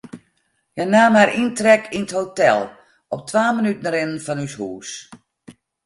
[0.75, 2.59] Hja naam har yntrek yn it hotel,
[3.13, 4.89] op twa minuten rinnen fan ús hûs.